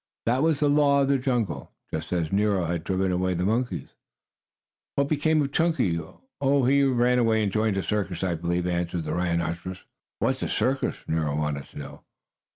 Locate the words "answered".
8.65-9.03